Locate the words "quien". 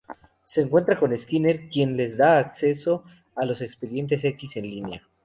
1.69-1.95